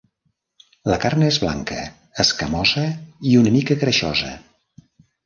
La 0.91 0.95
carn 1.01 1.25
és 1.27 1.37
blanca, 1.43 1.77
escamosa 2.23 2.87
i 3.33 3.37
una 3.43 3.53
mica 3.57 3.79
greixosa. 3.85 4.33